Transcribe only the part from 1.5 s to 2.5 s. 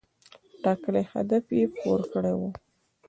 یې پوره کړی و.